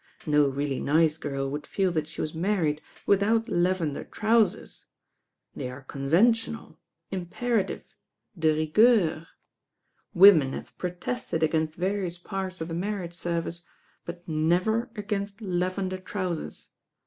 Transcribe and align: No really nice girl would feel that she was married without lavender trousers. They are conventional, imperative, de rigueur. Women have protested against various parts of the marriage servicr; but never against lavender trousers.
No 0.25 0.49
really 0.49 0.79
nice 0.79 1.19
girl 1.19 1.47
would 1.51 1.67
feel 1.67 1.91
that 1.91 2.07
she 2.07 2.21
was 2.21 2.33
married 2.33 2.81
without 3.05 3.47
lavender 3.47 4.03
trousers. 4.03 4.85
They 5.55 5.69
are 5.69 5.83
conventional, 5.83 6.79
imperative, 7.11 7.83
de 8.35 8.51
rigueur. 8.51 9.27
Women 10.15 10.53
have 10.53 10.75
protested 10.79 11.43
against 11.43 11.75
various 11.75 12.17
parts 12.17 12.61
of 12.61 12.69
the 12.69 12.73
marriage 12.73 13.13
servicr; 13.13 13.61
but 14.03 14.27
never 14.27 14.89
against 14.95 15.39
lavender 15.39 15.99
trousers. 15.99 16.69